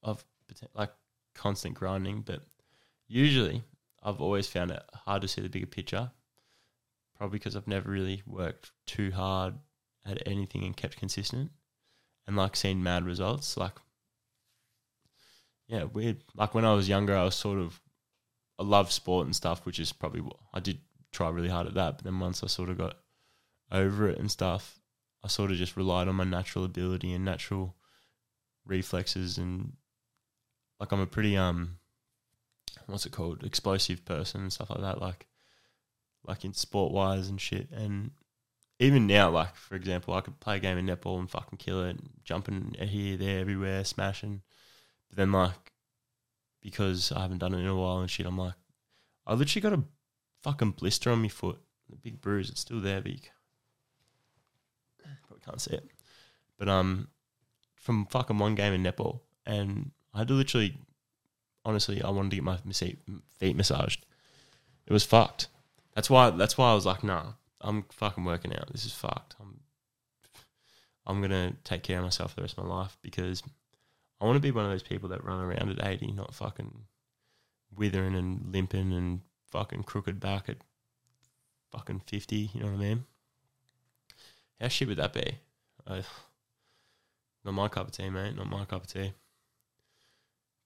of 0.03 0.23
like 0.73 0.91
constant 1.35 1.75
grinding, 1.75 2.21
but 2.21 2.41
usually 3.07 3.63
I've 4.03 4.21
always 4.21 4.47
found 4.47 4.71
it 4.71 4.83
hard 4.93 5.21
to 5.21 5.27
see 5.27 5.41
the 5.41 5.49
bigger 5.49 5.65
picture. 5.65 6.11
Probably 7.17 7.37
because 7.37 7.55
I've 7.55 7.67
never 7.67 7.89
really 7.89 8.23
worked 8.25 8.71
too 8.85 9.11
hard 9.11 9.55
at 10.05 10.25
anything 10.25 10.63
and 10.63 10.75
kept 10.75 10.97
consistent 10.97 11.51
and 12.27 12.35
like 12.35 12.55
seen 12.55 12.83
mad 12.83 13.05
results. 13.05 13.57
Like, 13.57 13.73
yeah, 15.67 15.83
weird. 15.83 16.17
Like 16.35 16.53
when 16.53 16.65
I 16.65 16.73
was 16.73 16.89
younger, 16.89 17.15
I 17.15 17.23
was 17.23 17.35
sort 17.35 17.59
of, 17.59 17.81
I 18.57 18.63
loved 18.63 18.91
sport 18.91 19.25
and 19.25 19.35
stuff, 19.35 19.65
which 19.65 19.79
is 19.79 19.91
probably 19.91 20.21
what 20.21 20.37
I 20.53 20.59
did 20.59 20.79
try 21.11 21.29
really 21.29 21.49
hard 21.49 21.67
at 21.67 21.73
that. 21.75 21.97
But 21.97 22.03
then 22.03 22.19
once 22.19 22.43
I 22.43 22.47
sort 22.47 22.69
of 22.69 22.77
got 22.77 22.97
over 23.71 24.09
it 24.09 24.19
and 24.19 24.29
stuff, 24.29 24.79
I 25.23 25.27
sort 25.27 25.51
of 25.51 25.57
just 25.57 25.77
relied 25.77 26.07
on 26.07 26.15
my 26.15 26.23
natural 26.23 26.65
ability 26.65 27.13
and 27.13 27.25
natural 27.25 27.75
reflexes 28.65 29.37
and 29.37 29.73
like 30.79 30.91
I'm 30.91 30.99
a 30.99 31.07
pretty 31.07 31.35
um 31.35 31.77
what's 32.85 33.05
it 33.05 33.11
called 33.11 33.43
explosive 33.43 34.05
person 34.05 34.41
and 34.41 34.53
stuff 34.53 34.69
like 34.69 34.81
that 34.81 35.01
like 35.01 35.27
like 36.25 36.45
in 36.45 36.53
sport 36.53 36.91
wise 36.91 37.29
and 37.29 37.41
shit 37.41 37.69
and 37.71 38.11
even 38.79 39.07
now, 39.07 39.29
like 39.29 39.55
for 39.55 39.75
example, 39.75 40.13
I 40.13 40.21
could 40.21 40.39
play 40.39 40.57
a 40.57 40.59
game 40.59 40.77
of 40.77 40.83
netball 40.83 41.19
and 41.19 41.29
fucking 41.29 41.57
kill 41.57 41.83
it, 41.83 41.97
jumping 42.23 42.75
here, 42.79 43.17
there, 43.17 43.39
everywhere, 43.39 43.83
smashing. 43.83 44.41
But 45.09 45.17
then 45.17 45.31
like 45.31 45.73
because 46.61 47.11
I 47.11 47.21
haven't 47.21 47.39
done 47.39 47.53
it 47.53 47.59
in 47.59 47.67
a 47.67 47.75
while 47.75 47.99
and 47.99 48.09
shit, 48.09 48.25
I'm 48.25 48.37
like, 48.37 48.55
I 49.25 49.33
literally 49.33 49.61
got 49.61 49.73
a 49.73 49.83
fucking 50.41 50.71
blister 50.71 51.11
on 51.11 51.21
my 51.21 51.27
foot, 51.27 51.59
a 51.91 51.95
big 51.95 52.21
bruise. 52.21 52.49
It's 52.49 52.61
still 52.61 52.81
there, 52.81 53.01
you 53.05 53.17
probably 55.27 55.45
can't 55.45 55.61
see 55.61 55.75
it. 55.75 55.89
But 56.57 56.69
um, 56.69 57.07
from 57.75 58.05
fucking 58.07 58.37
one 58.37 58.55
game 58.55 58.73
in 58.73 58.83
netball, 58.83 59.21
and 59.45 59.91
I 60.13 60.19
had 60.19 60.27
to 60.29 60.33
literally, 60.33 60.77
honestly, 61.63 62.01
I 62.01 62.09
wanted 62.09 62.31
to 62.31 62.35
get 62.37 62.43
my 62.43 62.57
feet 63.37 63.55
massaged. 63.55 64.05
It 64.85 64.93
was 64.93 65.05
fucked. 65.05 65.47
That's 65.95 66.09
why. 66.09 66.29
That's 66.31 66.57
why 66.57 66.71
I 66.71 66.75
was 66.75 66.85
like, 66.85 67.03
nah. 67.03 67.33
I'm 67.61 67.83
fucking 67.91 68.23
working 68.23 68.55
out. 68.55 68.71
This 68.71 68.85
is 68.85 68.93
fucked. 68.93 69.35
I'm 69.39 69.59
I'm 71.05 71.21
gonna 71.21 71.53
take 71.63 71.83
care 71.83 71.97
of 71.97 72.03
myself 72.03 72.35
the 72.35 72.41
rest 72.41 72.57
of 72.57 72.65
my 72.65 72.73
life 72.73 72.97
because 73.01 73.41
I 74.21 74.25
want 74.25 74.35
to 74.35 74.41
be 74.41 74.51
one 74.51 74.65
of 74.65 74.71
those 74.71 74.83
people 74.83 75.09
that 75.09 75.23
run 75.23 75.39
around 75.39 75.69
at 75.69 75.85
80, 75.85 76.11
not 76.11 76.35
fucking 76.35 76.83
withering 77.75 78.15
and 78.15 78.51
limping 78.51 78.93
and 78.93 79.21
fucking 79.47 79.83
crooked 79.83 80.19
back 80.19 80.49
at 80.49 80.57
fucking 81.71 82.01
50. 82.05 82.51
You 82.53 82.59
know 82.59 82.67
what 82.67 82.75
I 82.75 82.77
mean? 82.77 83.05
How 84.59 84.67
shit 84.67 84.87
would 84.87 84.97
that 84.97 85.13
be? 85.13 85.37
Uh, 85.87 86.01
not 87.45 87.53
my 87.53 87.69
cup 87.69 87.87
of 87.87 87.93
tea, 87.93 88.09
mate. 88.09 88.35
Not 88.35 88.49
my 88.49 88.65
cup 88.65 88.83
of 88.83 88.87
tea. 88.87 89.13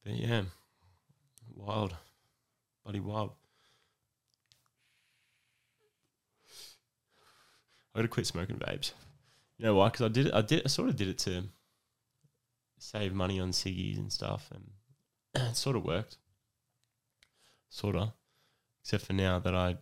But 0.03 0.15
yeah, 0.15 0.41
wild, 1.55 1.95
bloody 2.83 2.99
wild. 2.99 3.31
I 7.93 7.99
got 7.99 8.03
to 8.03 8.07
quit 8.07 8.27
smoking 8.27 8.57
vapes. 8.57 8.91
You 9.57 9.65
know 9.65 9.75
why? 9.75 9.89
Because 9.89 10.05
I 10.05 10.09
did 10.09 10.27
it. 10.27 10.33
I 10.33 10.41
did. 10.41 10.63
I 10.65 10.67
sort 10.67 10.89
of 10.89 10.95
did 10.95 11.07
it 11.07 11.17
to 11.19 11.43
save 12.79 13.13
money 13.13 13.39
on 13.39 13.51
ciggies 13.51 13.97
and 13.97 14.11
stuff, 14.11 14.49
and 14.51 14.71
it 15.49 15.55
sort 15.55 15.75
of 15.75 15.85
worked. 15.85 16.17
Sort 17.69 17.95
of, 17.95 18.11
except 18.83 19.05
for 19.05 19.13
now 19.13 19.39
that 19.39 19.55
I 19.55 19.77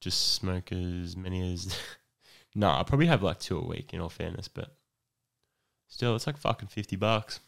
just 0.00 0.34
smoke 0.34 0.72
as 0.72 1.16
many 1.16 1.52
as. 1.52 1.76
no, 2.54 2.70
I 2.70 2.82
probably 2.82 3.06
have 3.06 3.22
like 3.22 3.38
two 3.38 3.58
a 3.58 3.66
week. 3.66 3.92
In 3.92 4.00
all 4.00 4.08
fairness, 4.08 4.48
but 4.48 4.76
still, 5.88 6.14
it's 6.14 6.26
like 6.26 6.36
fucking 6.36 6.68
fifty 6.68 6.96
bucks. 6.96 7.40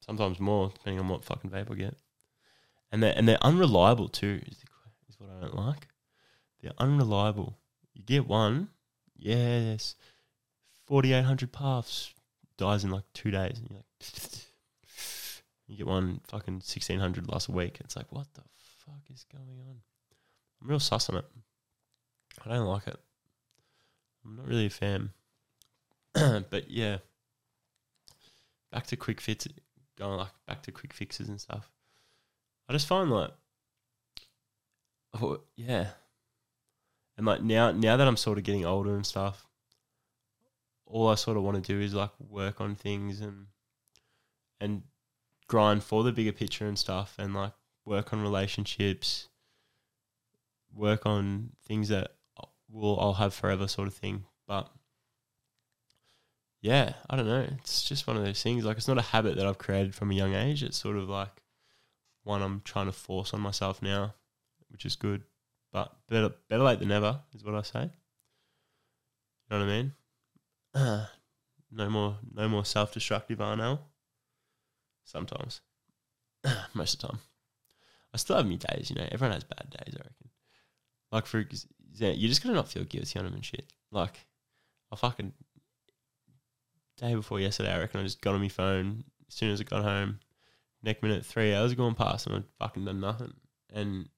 Sometimes 0.00 0.38
more, 0.38 0.70
depending 0.72 1.00
on 1.00 1.08
what 1.08 1.24
fucking 1.24 1.50
vape 1.50 1.70
I 1.70 1.74
get. 1.74 1.96
And 2.92 3.02
they're 3.02 3.14
and 3.16 3.28
they're 3.28 3.42
unreliable 3.42 4.08
too. 4.08 4.40
Is, 4.46 4.58
the, 4.58 4.66
is 5.08 5.16
what 5.18 5.30
I 5.30 5.40
don't 5.40 5.56
like. 5.56 5.88
They're 6.62 6.72
unreliable. 6.78 7.58
You 7.96 8.02
get 8.04 8.28
one, 8.28 8.68
yes, 9.16 9.94
forty 10.84 11.14
eight 11.14 11.24
hundred 11.24 11.50
paths, 11.50 12.12
dies 12.58 12.84
in 12.84 12.90
like 12.90 13.04
two 13.14 13.30
days, 13.30 13.58
and 13.58 13.70
you're 13.70 13.78
like, 13.78 14.12
you 15.66 15.76
get 15.78 15.86
one 15.86 16.20
fucking 16.28 16.60
sixteen 16.60 17.00
hundred 17.00 17.26
last 17.26 17.48
week. 17.48 17.78
It's 17.80 17.96
like, 17.96 18.12
what 18.12 18.26
the 18.34 18.42
fuck 18.84 19.00
is 19.10 19.24
going 19.32 19.58
on? 19.66 19.76
I'm 20.60 20.68
real 20.68 20.78
sus 20.78 21.08
on 21.08 21.16
it. 21.16 21.24
I 22.44 22.50
don't 22.50 22.66
like 22.66 22.86
it. 22.86 23.00
I'm 24.26 24.36
not 24.36 24.46
really 24.46 24.66
a 24.66 24.70
fan. 24.70 25.10
but 26.14 26.70
yeah, 26.70 26.98
back 28.70 28.86
to 28.88 28.96
quick 28.96 29.22
fits, 29.22 29.48
going 29.98 30.18
like 30.18 30.32
back 30.46 30.62
to 30.64 30.70
quick 30.72 30.92
fixes 30.92 31.30
and 31.30 31.40
stuff. 31.40 31.70
I 32.68 32.74
just 32.74 32.88
find 32.88 33.10
like, 33.10 33.30
oh, 35.14 35.40
yeah, 35.56 35.88
and 37.16 37.26
like 37.26 37.42
now, 37.42 37.72
now 37.72 37.96
that 37.96 38.06
I'm 38.06 38.16
sort 38.16 38.38
of 38.38 38.44
getting 38.44 38.64
older 38.64 38.94
and 38.94 39.06
stuff, 39.06 39.46
all 40.86 41.08
I 41.08 41.14
sort 41.14 41.36
of 41.36 41.42
want 41.42 41.62
to 41.62 41.72
do 41.72 41.80
is 41.80 41.94
like 41.94 42.10
work 42.20 42.60
on 42.60 42.74
things 42.74 43.20
and 43.20 43.46
and 44.60 44.82
grind 45.48 45.82
for 45.82 46.02
the 46.02 46.12
bigger 46.12 46.32
picture 46.32 46.66
and 46.66 46.78
stuff, 46.78 47.14
and 47.18 47.34
like 47.34 47.52
work 47.84 48.12
on 48.12 48.22
relationships, 48.22 49.28
work 50.74 51.06
on 51.06 51.50
things 51.66 51.88
that 51.88 52.12
will 52.70 52.98
I'll 53.00 53.14
have 53.14 53.34
forever, 53.34 53.68
sort 53.68 53.88
of 53.88 53.94
thing. 53.94 54.24
But 54.46 54.70
yeah, 56.60 56.94
I 57.08 57.16
don't 57.16 57.26
know. 57.28 57.46
It's 57.58 57.82
just 57.88 58.06
one 58.06 58.16
of 58.16 58.24
those 58.24 58.42
things. 58.42 58.64
Like 58.64 58.76
it's 58.76 58.88
not 58.88 58.98
a 58.98 59.02
habit 59.02 59.36
that 59.36 59.46
I've 59.46 59.58
created 59.58 59.94
from 59.94 60.10
a 60.10 60.14
young 60.14 60.34
age. 60.34 60.62
It's 60.62 60.76
sort 60.76 60.96
of 60.96 61.08
like 61.08 61.42
one 62.24 62.42
I'm 62.42 62.60
trying 62.64 62.86
to 62.86 62.92
force 62.92 63.32
on 63.32 63.40
myself 63.40 63.80
now, 63.80 64.14
which 64.68 64.84
is 64.84 64.96
good. 64.96 65.22
But 65.76 65.94
better 66.08 66.30
better 66.48 66.62
late 66.62 66.78
than 66.78 66.88
never 66.88 67.20
is 67.34 67.44
what 67.44 67.54
I 67.54 67.60
say. 67.60 67.90
You 69.50 69.50
know 69.50 69.58
what 69.58 69.68
I 69.68 69.82
mean? 69.82 69.92
no 71.70 71.90
more 71.90 72.16
no 72.32 72.48
more 72.48 72.64
self 72.64 72.94
destructive 72.94 73.40
Arnell. 73.40 73.80
Sometimes. 75.04 75.60
Most 76.72 76.94
of 76.94 77.00
the 77.00 77.06
time. 77.08 77.18
I 78.14 78.16
still 78.16 78.36
have 78.36 78.46
me 78.46 78.56
days, 78.56 78.88
you 78.88 78.96
know. 78.96 79.06
Everyone 79.12 79.34
has 79.34 79.44
bad 79.44 79.68
days, 79.68 79.94
I 79.94 79.98
reckon. 79.98 80.30
Like 81.12 81.26
for 81.26 81.40
example, 81.40 82.18
you 82.18 82.26
just 82.26 82.42
gotta 82.42 82.54
not 82.54 82.68
feel 82.68 82.84
guilty 82.84 83.18
on 83.18 83.26
them 83.26 83.34
and 83.34 83.44
shit. 83.44 83.70
Like 83.92 84.26
I 84.90 84.96
fucking 84.96 85.34
day 86.96 87.14
before 87.14 87.38
yesterday, 87.38 87.74
I 87.74 87.80
reckon 87.80 88.00
I 88.00 88.04
just 88.04 88.22
got 88.22 88.34
on 88.34 88.40
my 88.40 88.48
phone 88.48 89.04
as 89.28 89.34
soon 89.34 89.50
as 89.50 89.60
I 89.60 89.64
got 89.64 89.84
home. 89.84 90.20
Next 90.82 91.02
minute, 91.02 91.26
three 91.26 91.52
hours 91.54 91.74
going 91.74 91.96
past 91.96 92.28
and 92.28 92.36
I 92.36 92.64
fucking 92.64 92.86
done 92.86 93.00
nothing. 93.00 93.34
And 93.74 94.08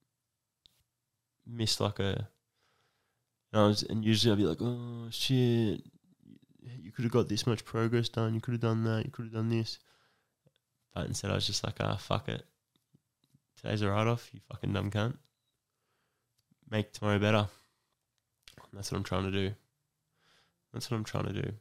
missed 1.49 1.79
like 1.79 1.99
a. 1.99 2.27
And, 3.51 3.61
I 3.61 3.67
was, 3.67 3.83
and 3.83 4.05
usually 4.05 4.31
I'd 4.31 4.37
be 4.37 4.45
like, 4.45 4.61
oh 4.61 5.07
shit, 5.09 5.81
you 6.61 6.91
could 6.91 7.03
have 7.03 7.11
got 7.11 7.27
this 7.27 7.47
much 7.47 7.65
progress 7.65 8.09
done. 8.09 8.33
You 8.33 8.41
could 8.41 8.53
have 8.53 8.61
done 8.61 8.83
that. 8.83 9.05
You 9.05 9.11
could 9.11 9.25
have 9.25 9.33
done 9.33 9.49
this. 9.49 9.79
But 10.93 11.07
instead, 11.07 11.31
I 11.31 11.35
was 11.35 11.47
just 11.47 11.63
like, 11.63 11.75
ah, 11.79 11.95
fuck 11.95 12.29
it. 12.29 12.43
Today's 13.57 13.81
a 13.81 13.89
write 13.89 14.07
off. 14.07 14.29
You 14.33 14.39
fucking 14.51 14.73
dumb 14.73 14.91
cunt. 14.91 15.17
Make 16.69 16.93
tomorrow 16.93 17.19
better. 17.19 17.47
that's 18.73 18.91
what 18.91 18.97
I'm 18.97 19.03
trying 19.03 19.23
to 19.23 19.31
do. 19.31 19.53
That's 20.73 20.89
what 20.89 20.97
I'm 20.97 21.03
trying 21.03 21.25
to 21.25 21.41
do. 21.41 21.51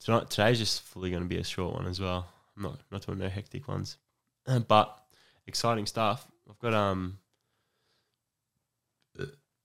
Tonight, 0.00 0.30
today's 0.30 0.58
just 0.58 0.82
fully 0.82 1.10
going 1.10 1.22
to 1.22 1.28
be 1.28 1.38
a 1.38 1.44
short 1.44 1.74
one 1.74 1.86
as 1.86 2.00
well. 2.00 2.28
I'm 2.56 2.62
not 2.62 2.80
not 2.90 3.06
doing 3.06 3.18
no 3.18 3.28
hectic 3.28 3.66
ones, 3.66 3.96
but 4.68 5.00
exciting 5.46 5.86
stuff. 5.86 6.26
I've 6.48 6.58
got 6.58 6.74
um 6.74 7.18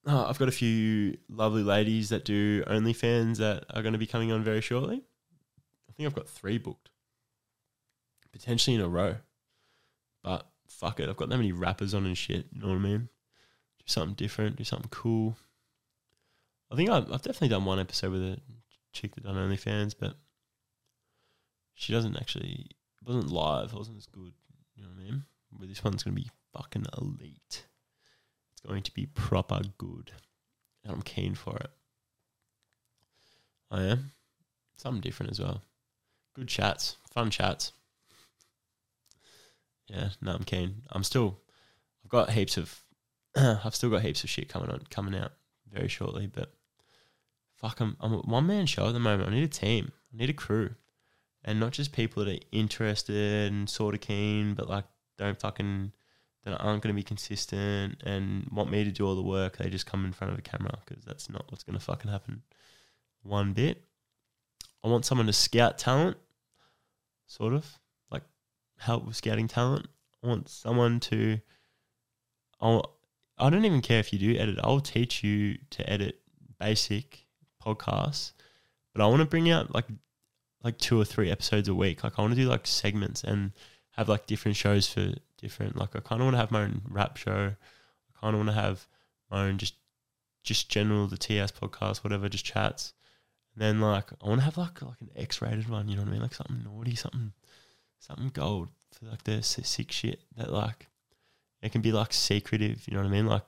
oh, 0.06 0.26
I've 0.26 0.38
got 0.38 0.48
a 0.48 0.52
few 0.52 1.16
lovely 1.28 1.62
ladies 1.62 2.08
that 2.10 2.24
do 2.24 2.62
OnlyFans 2.64 3.38
that 3.38 3.64
are 3.70 3.82
going 3.82 3.92
to 3.92 3.98
be 3.98 4.06
coming 4.06 4.32
on 4.32 4.42
very 4.42 4.60
shortly. 4.60 5.02
I 5.88 5.92
think 5.92 6.06
I've 6.06 6.14
got 6.14 6.28
three 6.28 6.58
booked, 6.58 6.90
potentially 8.32 8.74
in 8.74 8.82
a 8.82 8.88
row. 8.88 9.16
But 10.22 10.46
fuck 10.68 11.00
it, 11.00 11.08
I've 11.08 11.16
got 11.16 11.28
that 11.28 11.36
many 11.36 11.52
rappers 11.52 11.94
on 11.94 12.06
and 12.06 12.18
shit. 12.18 12.46
You 12.52 12.60
know 12.60 12.68
what 12.68 12.76
I 12.76 12.78
mean? 12.78 13.08
Do 13.78 13.84
something 13.86 14.14
different, 14.14 14.56
do 14.56 14.64
something 14.64 14.90
cool. 14.90 15.36
I 16.70 16.76
think 16.76 16.90
I've, 16.90 17.12
I've 17.12 17.22
definitely 17.22 17.48
done 17.48 17.64
one 17.64 17.78
episode 17.78 18.12
with 18.12 18.22
a 18.22 18.40
chick 18.92 19.14
that 19.14 19.24
done 19.24 19.36
OnlyFans, 19.36 19.94
but 19.98 20.14
she 21.74 21.92
doesn't 21.92 22.16
actually. 22.16 22.66
It 23.00 23.06
wasn't 23.06 23.30
live. 23.30 23.72
It 23.72 23.76
wasn't 23.76 23.98
as 23.98 24.06
good. 24.06 24.32
You 24.76 24.82
know 24.82 24.88
what 24.94 25.02
I 25.02 25.10
mean? 25.10 25.24
But 25.52 25.68
this 25.68 25.84
one's 25.84 26.02
gonna 26.02 26.16
be 26.16 26.30
fucking 26.52 26.86
elite. 26.98 27.66
Going 28.66 28.82
to 28.82 28.94
be 28.94 29.06
proper 29.06 29.60
good, 29.76 30.12
and 30.82 30.94
I'm 30.94 31.02
keen 31.02 31.34
for 31.34 31.56
it. 31.56 31.70
Oh, 33.70 33.76
I 33.76 33.82
am. 33.82 34.12
Something 34.76 35.02
different 35.02 35.32
as 35.32 35.40
well. 35.40 35.62
Good 36.34 36.48
chats, 36.48 36.96
fun 37.12 37.30
chats. 37.30 37.72
Yeah, 39.88 40.10
no, 40.22 40.32
I'm 40.32 40.44
keen. 40.44 40.82
I'm 40.90 41.04
still. 41.04 41.38
I've 42.04 42.10
got 42.10 42.30
heaps 42.30 42.56
of. 42.56 42.80
I've 43.36 43.74
still 43.74 43.90
got 43.90 44.02
heaps 44.02 44.24
of 44.24 44.30
shit 44.30 44.48
coming 44.48 44.70
on, 44.70 44.80
coming 44.88 45.14
out 45.14 45.32
very 45.70 45.88
shortly. 45.88 46.26
But 46.26 46.54
fuck, 47.54 47.80
I'm 47.80 47.96
I'm 48.00 48.14
a 48.14 48.18
one 48.18 48.46
man 48.46 48.64
show 48.64 48.88
at 48.88 48.92
the 48.92 48.98
moment. 48.98 49.28
I 49.28 49.34
need 49.34 49.44
a 49.44 49.48
team. 49.48 49.92
I 50.12 50.16
need 50.16 50.30
a 50.30 50.34
crew, 50.34 50.70
and 51.44 51.60
not 51.60 51.72
just 51.72 51.92
people 51.92 52.24
that 52.24 52.34
are 52.34 52.46
interested 52.50 53.52
and 53.52 53.68
sort 53.68 53.94
of 53.94 54.00
keen, 54.00 54.54
but 54.54 54.70
like 54.70 54.84
don't 55.18 55.38
fucking 55.38 55.92
that 56.44 56.58
aren't 56.58 56.82
going 56.82 56.94
to 56.94 56.98
be 56.98 57.02
consistent 57.02 58.02
and 58.04 58.48
want 58.52 58.70
me 58.70 58.84
to 58.84 58.90
do 58.90 59.06
all 59.06 59.14
the 59.14 59.22
work. 59.22 59.56
They 59.56 59.70
just 59.70 59.86
come 59.86 60.04
in 60.04 60.12
front 60.12 60.32
of 60.32 60.38
a 60.38 60.42
camera 60.42 60.78
because 60.84 61.04
that's 61.04 61.30
not 61.30 61.46
what's 61.48 61.64
going 61.64 61.78
to 61.78 61.84
fucking 61.84 62.10
happen. 62.10 62.42
One 63.22 63.52
bit. 63.52 63.82
I 64.84 64.88
want 64.88 65.06
someone 65.06 65.26
to 65.26 65.32
scout 65.32 65.78
talent, 65.78 66.18
sort 67.26 67.54
of 67.54 67.66
like 68.10 68.22
help 68.78 69.06
with 69.06 69.16
scouting 69.16 69.48
talent. 69.48 69.86
I 70.22 70.26
want 70.26 70.48
someone 70.48 71.00
to. 71.00 71.38
I 72.60 72.80
I 73.38 73.50
don't 73.50 73.64
even 73.64 73.80
care 73.80 73.98
if 73.98 74.12
you 74.12 74.18
do 74.18 74.38
edit. 74.38 74.58
I'll 74.62 74.80
teach 74.80 75.24
you 75.24 75.56
to 75.70 75.90
edit 75.90 76.20
basic 76.60 77.26
podcasts, 77.64 78.32
but 78.92 79.02
I 79.02 79.06
want 79.06 79.20
to 79.20 79.26
bring 79.26 79.50
out 79.50 79.74
like 79.74 79.86
like 80.62 80.76
two 80.78 81.00
or 81.00 81.04
three 81.06 81.30
episodes 81.30 81.68
a 81.68 81.74
week. 81.74 82.04
Like 82.04 82.18
I 82.18 82.22
want 82.22 82.34
to 82.34 82.40
do 82.40 82.48
like 82.48 82.66
segments 82.66 83.24
and 83.24 83.52
have 83.92 84.10
like 84.10 84.26
different 84.26 84.56
shows 84.56 84.86
for 84.86 85.12
different. 85.44 85.76
Like 85.76 85.94
I 85.94 86.00
kind 86.00 86.22
of 86.22 86.24
want 86.24 86.34
to 86.34 86.38
have 86.38 86.50
my 86.50 86.62
own 86.62 86.80
rap 86.88 87.18
show. 87.18 87.52
I 87.52 88.20
kind 88.20 88.34
of 88.34 88.38
want 88.38 88.48
to 88.48 88.54
have 88.54 88.88
my 89.30 89.44
own 89.44 89.58
just 89.58 89.74
just 90.42 90.68
general 90.68 91.06
the 91.06 91.18
TS 91.18 91.52
podcast, 91.52 92.02
whatever, 92.02 92.28
just 92.28 92.44
chats. 92.46 92.94
And 93.54 93.62
then 93.62 93.80
like 93.80 94.10
I 94.22 94.28
want 94.28 94.40
to 94.40 94.44
have 94.44 94.56
like 94.56 94.80
like 94.80 95.00
an 95.00 95.10
X 95.14 95.42
rated 95.42 95.68
one. 95.68 95.88
You 95.88 95.96
know 95.96 96.02
what 96.02 96.08
I 96.08 96.12
mean? 96.12 96.22
Like 96.22 96.34
something 96.34 96.64
naughty, 96.64 96.94
something 96.94 97.32
something 97.98 98.30
gold 98.32 98.68
for 98.92 99.06
like 99.06 99.24
the 99.24 99.42
sick 99.42 99.92
shit 99.92 100.20
that 100.36 100.50
like 100.50 100.88
it 101.60 101.72
can 101.72 101.82
be 101.82 101.92
like 101.92 102.12
secretive. 102.14 102.88
You 102.88 102.94
know 102.94 103.00
what 103.00 103.08
I 103.08 103.12
mean? 103.12 103.26
Like 103.26 103.44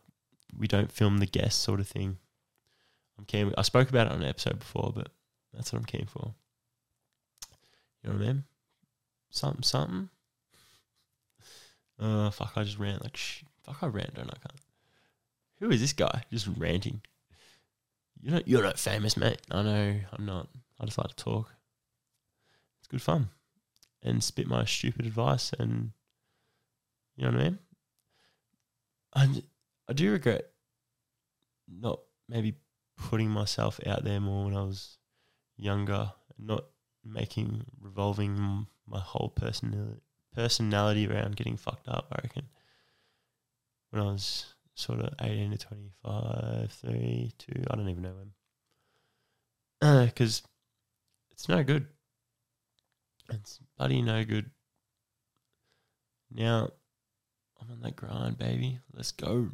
we 0.56 0.68
don't 0.68 0.92
film 0.92 1.18
the 1.18 1.26
guests 1.26 1.62
sort 1.62 1.80
of 1.80 1.88
thing. 1.88 2.18
I'm 3.18 3.24
keen. 3.24 3.54
I 3.56 3.62
spoke 3.62 3.88
about 3.88 4.08
it 4.08 4.12
on 4.12 4.22
an 4.22 4.28
episode 4.28 4.58
before, 4.58 4.92
but 4.94 5.08
that's 5.54 5.72
what 5.72 5.78
I'm 5.78 5.86
keen 5.86 6.06
for. 6.06 6.34
You 8.02 8.10
know 8.10 8.18
what 8.18 8.22
I 8.22 8.26
mean? 8.26 8.44
Something, 9.30 9.62
something. 9.62 10.08
Uh, 11.98 12.30
fuck! 12.30 12.52
I 12.56 12.64
just 12.64 12.78
ran 12.78 12.98
like 13.02 13.16
sh- 13.16 13.42
fuck. 13.64 13.78
I 13.82 13.86
ran, 13.86 14.10
don't 14.14 14.30
I? 14.30 14.36
Can't. 14.38 14.60
Who 15.60 15.70
is 15.70 15.80
this 15.80 15.92
guy? 15.94 16.24
Just 16.30 16.48
ranting. 16.56 17.00
You're 18.20 18.34
not. 18.34 18.48
You're 18.48 18.62
not 18.62 18.78
famous, 18.78 19.16
mate. 19.16 19.40
I 19.50 19.62
know. 19.62 20.00
I'm 20.12 20.26
not. 20.26 20.48
I 20.78 20.84
just 20.84 20.98
like 20.98 21.08
to 21.08 21.16
talk. 21.16 21.54
It's 22.80 22.88
good 22.88 23.02
fun, 23.02 23.30
and 24.02 24.22
spit 24.22 24.46
my 24.46 24.64
stupid 24.64 25.06
advice, 25.06 25.52
and 25.58 25.92
you 27.16 27.24
know 27.24 27.32
what 27.32 27.40
I 27.40 27.44
mean. 27.44 27.58
I 29.14 29.42
I 29.88 29.92
do 29.94 30.12
regret 30.12 30.50
not 31.68 32.00
maybe 32.28 32.54
putting 32.96 33.30
myself 33.30 33.80
out 33.86 34.04
there 34.04 34.20
more 34.20 34.44
when 34.44 34.56
I 34.56 34.62
was 34.62 34.98
younger, 35.56 36.12
and 36.36 36.46
not 36.46 36.64
making 37.04 37.64
revolving 37.80 38.66
my 38.86 39.00
whole 39.00 39.30
personality 39.30 40.05
personality 40.36 41.08
around 41.08 41.36
getting 41.36 41.56
fucked 41.56 41.88
up, 41.88 42.06
I 42.12 42.20
reckon. 42.22 42.44
When 43.90 44.02
I 44.02 44.06
was 44.06 44.54
sort 44.74 45.00
of 45.00 45.14
18 45.20 45.50
to 45.52 45.58
25, 45.58 46.70
32, 46.70 47.64
I 47.70 47.74
don't 47.74 47.88
even 47.88 48.02
know 48.02 48.14
when. 49.80 50.06
Because 50.06 50.42
uh, 50.44 50.48
it's 51.32 51.48
no 51.48 51.62
good. 51.64 51.86
It's 53.30 53.60
bloody 53.76 54.02
no 54.02 54.24
good. 54.24 54.50
Now, 56.32 56.70
I'm 57.60 57.70
on 57.70 57.80
that 57.80 57.96
grind, 57.96 58.38
baby. 58.38 58.78
Let's 58.92 59.12
go. 59.12 59.48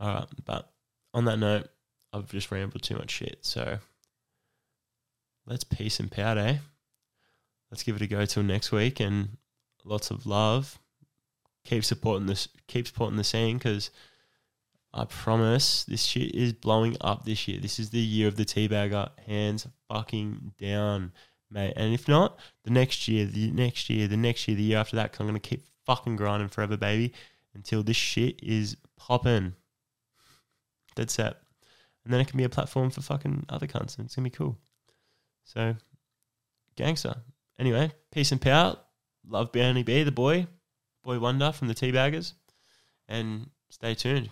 All 0.00 0.14
right, 0.14 0.28
but 0.44 0.70
on 1.12 1.24
that 1.26 1.38
note, 1.38 1.68
I've 2.12 2.28
just 2.28 2.50
rambled 2.50 2.82
too 2.82 2.96
much 2.96 3.10
shit. 3.10 3.38
So 3.42 3.78
let's 5.46 5.64
peace 5.64 6.00
and 6.00 6.10
powder, 6.10 6.40
eh? 6.40 6.58
Let's 7.74 7.82
give 7.82 7.96
it 7.96 8.02
a 8.02 8.06
go 8.06 8.24
till 8.24 8.44
next 8.44 8.70
week 8.70 9.00
and 9.00 9.30
lots 9.84 10.12
of 10.12 10.26
love. 10.26 10.78
Keep 11.64 11.84
supporting 11.84 12.26
this, 12.26 12.46
keep 12.68 12.86
supporting 12.86 13.16
the 13.16 13.24
scene 13.24 13.58
because 13.58 13.90
I 14.92 15.06
promise 15.06 15.82
this 15.82 16.04
shit 16.04 16.36
is 16.36 16.52
blowing 16.52 16.96
up 17.00 17.24
this 17.24 17.48
year. 17.48 17.58
This 17.58 17.80
is 17.80 17.90
the 17.90 17.98
year 17.98 18.28
of 18.28 18.36
the 18.36 18.44
teabagger, 18.44 19.08
hands 19.26 19.66
fucking 19.88 20.52
down, 20.56 21.10
mate. 21.50 21.72
And 21.74 21.92
if 21.92 22.06
not, 22.06 22.38
the 22.62 22.70
next 22.70 23.08
year, 23.08 23.26
the 23.26 23.50
next 23.50 23.90
year, 23.90 24.06
the 24.06 24.16
next 24.16 24.46
year, 24.46 24.56
the 24.56 24.62
year 24.62 24.78
after 24.78 24.94
that, 24.94 25.10
because 25.10 25.22
I'm 25.22 25.26
gonna 25.26 25.40
keep 25.40 25.64
fucking 25.84 26.14
grinding 26.14 26.50
forever, 26.50 26.76
baby, 26.76 27.12
until 27.54 27.82
this 27.82 27.96
shit 27.96 28.40
is 28.40 28.76
popping. 28.96 29.52
Dead 30.94 31.10
set. 31.10 31.38
And 32.04 32.14
then 32.14 32.20
it 32.20 32.28
can 32.28 32.38
be 32.38 32.44
a 32.44 32.48
platform 32.48 32.90
for 32.90 33.00
fucking 33.00 33.46
other 33.48 33.66
cunts, 33.66 33.98
and 33.98 34.06
it's 34.06 34.14
gonna 34.14 34.26
be 34.26 34.30
cool. 34.30 34.56
So, 35.42 35.74
gangster. 36.76 37.16
Anyway, 37.58 37.92
peace 38.12 38.32
and 38.32 38.40
power. 38.40 38.76
Love 39.26 39.52
Brownie 39.52 39.82
B, 39.82 40.02
the 40.02 40.12
boy, 40.12 40.46
boy 41.02 41.18
wonder 41.18 41.52
from 41.52 41.68
the 41.68 41.74
Teabaggers, 41.74 42.34
and 43.08 43.50
stay 43.70 43.94
tuned. 43.94 44.30